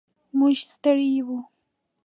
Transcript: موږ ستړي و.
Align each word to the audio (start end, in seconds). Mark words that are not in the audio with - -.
موږ 0.37 0.55
ستړي 0.71 1.09
و. 1.27 1.29